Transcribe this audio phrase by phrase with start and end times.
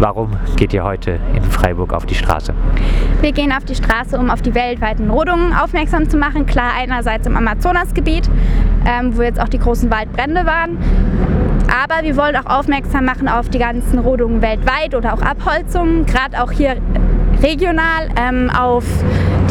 [0.00, 2.54] Warum geht ihr heute in Freiburg auf die Straße?
[3.20, 6.46] Wir gehen auf die Straße, um auf die weltweiten Rodungen aufmerksam zu machen.
[6.46, 8.30] Klar, einerseits im Amazonasgebiet,
[8.86, 10.78] ähm, wo jetzt auch die großen Waldbrände waren.
[11.66, 16.42] Aber wir wollen auch aufmerksam machen auf die ganzen Rodungen weltweit oder auch Abholzungen, gerade
[16.42, 16.76] auch hier
[17.42, 18.84] regional ähm, auf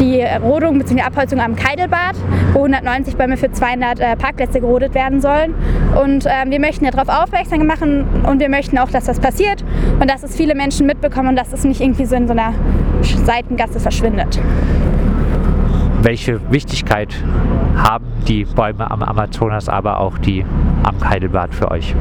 [0.00, 1.02] die Rodung bzw.
[1.02, 2.16] Abholzung am Keidelbad,
[2.52, 5.54] wo 190 Bäume für 200 äh, Parkplätze gerodet werden sollen.
[6.00, 9.64] Und ähm, wir möchten darauf aufmerksam machen und wir möchten auch, dass das passiert
[10.00, 12.54] und dass es viele Menschen mitbekommen und dass es nicht irgendwie so in so einer
[13.24, 14.40] Seitengasse verschwindet.
[16.02, 17.12] Welche Wichtigkeit
[17.76, 20.44] haben die Bäume am Amazonas, aber auch die
[20.84, 21.94] am Heidelbad für euch?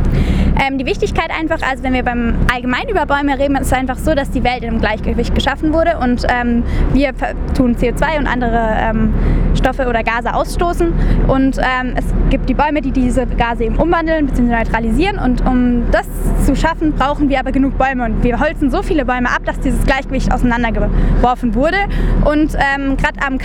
[0.63, 3.97] Ähm, die Wichtigkeit einfach, also wenn wir beim allgemein über Bäume reden, ist es einfach
[3.97, 7.11] so, dass die Welt in einem Gleichgewicht geschaffen wurde und ähm, wir
[7.55, 9.13] tun CO2 und andere ähm,
[9.55, 10.93] Stoffe oder Gase ausstoßen
[11.27, 14.57] und ähm, es gibt die Bäume, die diese Gase eben umwandeln bzw.
[14.57, 16.07] neutralisieren und um das
[16.45, 19.59] zu schaffen, brauchen wir aber genug Bäume und wir holzen so viele Bäume ab, dass
[19.59, 21.77] dieses Gleichgewicht auseinandergeworfen wurde
[22.25, 23.37] und ähm, gerade am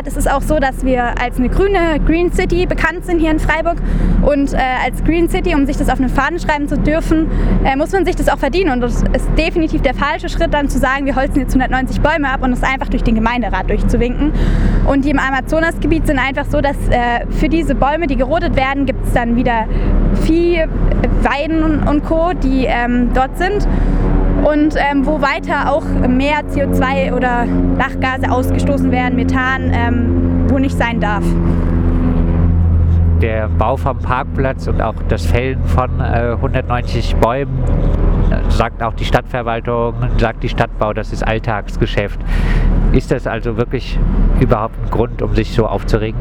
[0.00, 3.30] Keidelbad ist es auch so, dass wir als eine grüne Green City bekannt sind hier
[3.30, 3.76] in Freiburg
[4.22, 7.30] und äh, als Green City, um sich das auf eine Fahne schreiben zu dürfen,
[7.64, 8.70] äh, muss man sich das auch verdienen.
[8.70, 12.28] Und das ist definitiv der falsche Schritt, dann zu sagen, wir holzen jetzt 190 Bäume
[12.28, 14.32] ab und das einfach durch den Gemeinderat durchzuwinken.
[14.86, 18.86] Und die im Amazonasgebiet sind einfach so, dass äh, für diese Bäume, die gerodet werden,
[18.86, 19.66] gibt es dann wieder
[20.22, 20.64] Vieh,
[21.22, 23.66] Weiden und Co., die ähm, dort sind
[24.44, 27.46] und ähm, wo weiter auch mehr CO2 oder
[27.78, 31.24] Lachgase ausgestoßen werden, Methan, ähm, wo nicht sein darf
[33.20, 37.62] der Bau vom Parkplatz und auch das Fällen von äh, 190 Bäumen,
[38.30, 42.18] äh, sagt auch die Stadtverwaltung, sagt die Stadtbau, das ist Alltagsgeschäft.
[42.92, 43.98] Ist das also wirklich
[44.40, 46.18] überhaupt ein Grund, um sich so aufzuregen?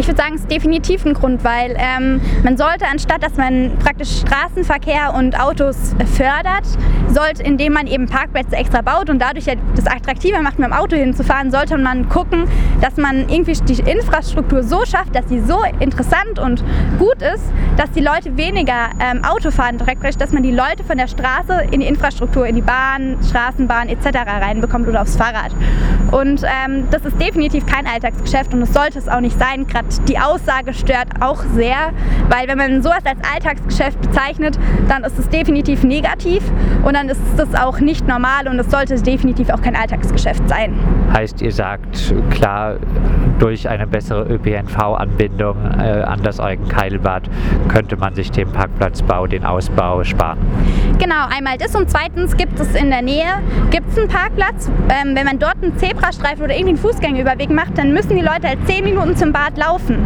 [0.00, 3.72] Ich würde sagen, es ist definitiv ein Grund, weil ähm, man sollte, anstatt dass man
[3.80, 6.64] praktisch Straßenverkehr und Autos fördert,
[7.08, 10.72] sollte, indem man eben Parkplätze extra baut und dadurch ja das attraktiver macht, mit dem
[10.72, 12.44] Auto hinzufahren, sollte man gucken,
[12.80, 16.64] dass man irgendwie die Infrastruktur so schafft, dass sie so interessant und
[16.98, 17.44] gut ist,
[17.76, 21.64] dass die Leute weniger ähm, Auto fahren, direkt, dass man die Leute von der Straße
[21.72, 24.06] in die Infrastruktur, in die Bahn, Straßenbahn etc.
[24.40, 25.52] reinbekommt oder aufs Fahrrad.
[26.10, 29.66] Und ähm, das ist definitiv kein Alltagsgeschäft und es sollte es auch nicht sein.
[29.66, 31.92] Gerade die Aussage stört auch sehr,
[32.28, 34.58] weil wenn man sowas als Alltagsgeschäft bezeichnet,
[34.88, 36.42] dann ist es definitiv negativ
[36.84, 40.74] und dann ist das auch nicht normal und es sollte definitiv auch kein Alltagsgeschäft sein.
[41.12, 42.76] Heißt, ihr sagt klar,
[43.40, 47.22] durch eine bessere ÖPNV-Anbindung äh, an das Eugen-Keilbad
[47.68, 50.38] könnte man sich den Parkplatzbau, den Ausbau sparen.
[50.98, 53.40] Genau, einmal das und zweitens gibt es in der Nähe
[53.70, 54.70] gibt's einen Parkplatz.
[54.88, 58.48] Ähm, wenn man dort einen Zebrastreifen oder irgendwie einen Fußgängerüberweg macht, dann müssen die Leute
[58.48, 59.98] halt zehn Minuten zum Bad laufen.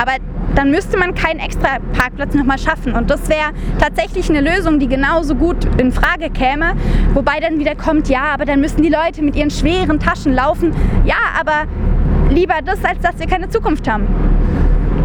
[0.00, 0.12] Aber
[0.54, 2.94] dann müsste man keinen extra Parkplatz nochmal schaffen.
[2.94, 6.72] Und das wäre tatsächlich eine Lösung, die genauso gut in Frage käme.
[7.14, 10.74] Wobei dann wieder kommt, ja, aber dann müssen die Leute mit ihren schweren Taschen laufen.
[11.04, 11.66] Ja, aber
[12.30, 14.06] lieber das, als dass wir keine Zukunft haben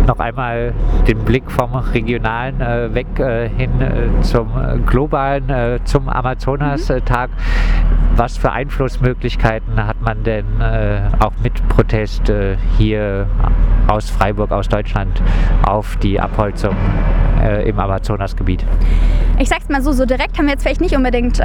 [0.05, 0.73] noch einmal
[1.07, 7.29] den Blick vom regionalen äh, weg äh, hin äh, zum äh, globalen, äh, zum Amazonas-Tag.
[7.29, 8.17] Mhm.
[8.17, 12.31] Was für Einflussmöglichkeiten hat man denn äh, auch mit Protest
[12.77, 13.27] hier
[13.87, 15.21] aus Freiburg, aus Deutschland
[15.65, 16.75] auf die Abholzung
[17.45, 18.65] im Amazonasgebiet?
[19.37, 21.41] Ich sag's mal so, so direkt haben wir jetzt vielleicht nicht unbedingt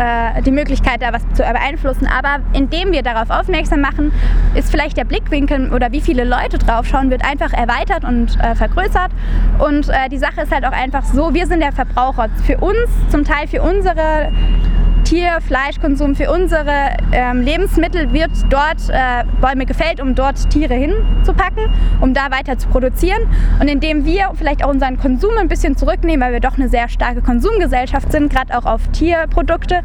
[0.47, 4.13] die Möglichkeit, da was zu beeinflussen, aber indem wir darauf aufmerksam machen,
[4.55, 9.11] ist vielleicht der Blickwinkel oder wie viele Leute draufschauen, wird einfach erweitert und äh, vergrößert.
[9.59, 12.29] Und äh, die Sache ist halt auch einfach so, wir sind der Verbraucher.
[12.45, 14.31] Für uns, zum Teil für unsere
[15.11, 21.65] Tier-, Fleischkonsum, für unsere ähm, Lebensmittel wird dort äh, Bäume gefällt, um dort Tiere hinzupacken,
[22.01, 23.23] um da weiter zu produzieren.
[23.59, 26.89] Und indem wir vielleicht auch unseren Konsum ein bisschen zurücknehmen, weil wir doch eine sehr
[26.89, 29.81] starke Konsumgesellschaft sind, gerade auch auf Tierprodukte,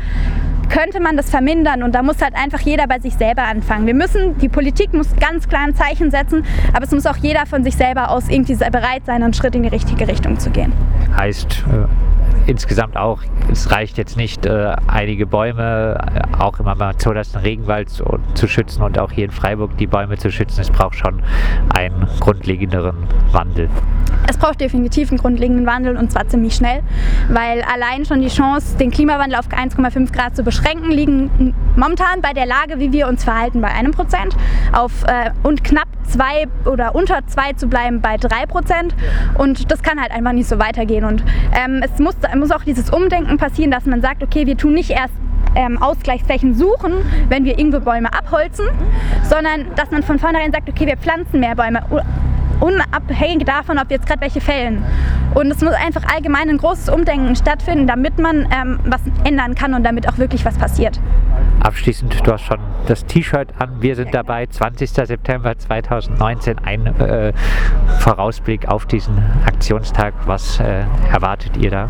[0.69, 3.87] könnte man das vermindern und da muss halt einfach jeder bei sich selber anfangen.
[3.87, 7.47] Wir müssen, die Politik muss ganz klar ein Zeichen setzen, aber es muss auch jeder
[7.47, 10.71] von sich selber aus irgendwie bereit sein, einen Schritt in die richtige Richtung zu gehen.
[11.17, 12.14] Heißt äh,
[12.47, 18.19] insgesamt auch, es reicht jetzt nicht, äh, einige Bäume, äh, auch im Amazonas Regenwald zu,
[18.33, 20.61] zu schützen und auch hier in Freiburg die Bäume zu schützen.
[20.61, 21.21] Es braucht schon
[21.73, 22.95] einen grundlegenderen
[23.31, 23.69] Wandel.
[24.27, 26.81] Es braucht definitiv einen grundlegenden Wandel und zwar ziemlich schnell,
[27.29, 32.33] weil allein schon die Chance, den Klimawandel auf 1,5 Grad zu beschränken, liegen momentan bei
[32.33, 34.35] der Lage, wie wir uns verhalten, bei einem Prozent
[34.73, 38.95] auf äh, und knapp zwei oder unter zwei zu bleiben bei drei Prozent
[39.37, 41.23] und das kann halt einfach nicht so weitergehen und
[41.53, 44.91] ähm, es muss, muss auch dieses Umdenken passieren, dass man sagt, okay, wir tun nicht
[44.91, 45.13] erst
[45.55, 46.93] ähm, Ausgleichsflächen suchen,
[47.29, 48.65] wenn wir irgendwo Bäume abholzen,
[49.23, 51.83] sondern dass man von vornherein sagt, okay, wir pflanzen mehr Bäume
[52.59, 54.83] unabhängig davon, ob wir jetzt gerade welche fällen.
[55.33, 59.73] Und es muss einfach allgemein ein großes Umdenken stattfinden, damit man ähm, was ändern kann
[59.73, 60.99] und damit auch wirklich was passiert.
[61.65, 63.81] Abschließend, du hast schon das T-Shirt an.
[63.81, 64.87] Wir sind dabei, 20.
[64.87, 67.33] September 2019, ein äh,
[68.01, 69.17] Vorausblick auf diesen
[69.47, 70.13] Aktionstag.
[70.27, 71.89] Was äh, erwartet ihr da?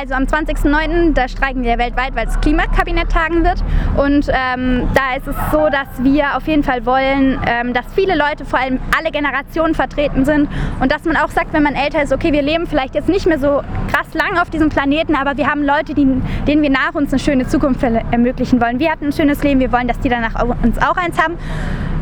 [0.00, 1.12] Also am 20.09.
[1.12, 3.62] da streiken wir weltweit, weil das Klimakabinett tagen wird.
[3.98, 8.16] Und ähm, da ist es so, dass wir auf jeden Fall wollen, ähm, dass viele
[8.16, 10.48] Leute, vor allem alle Generationen vertreten sind
[10.80, 13.26] und dass man auch sagt, wenn man älter ist, okay, wir leben vielleicht jetzt nicht
[13.26, 16.06] mehr so krass lang auf diesem Planeten, aber wir haben Leute, die,
[16.46, 18.78] denen wir nach uns eine schöne Zukunft ermöglichen wollen.
[18.78, 21.36] Wir hatten ein schönes Leben, wir wollen, dass die danach uns auch eins haben.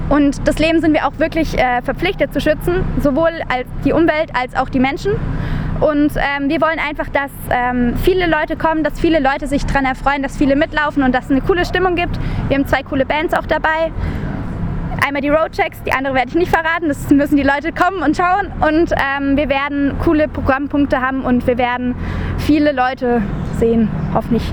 [0.08, 4.30] Und das Leben sind wir auch wirklich äh, verpflichtet zu schützen, sowohl als die Umwelt
[4.34, 5.12] als auch die Menschen.
[5.80, 9.84] Und ähm, wir wollen einfach, dass ähm, viele Leute kommen, dass viele Leute sich daran
[9.84, 12.18] erfreuen, dass viele mitlaufen und dass es eine coole Stimmung gibt.
[12.48, 13.90] Wir haben zwei coole Bands auch dabei.
[15.06, 18.16] Einmal die Roadchecks, die andere werde ich nicht verraten, das müssen die Leute kommen und
[18.16, 18.52] schauen.
[18.60, 21.94] Und ähm, wir werden coole Programmpunkte haben und wir werden
[22.38, 23.22] viele Leute
[23.58, 24.52] sehen, hoffentlich.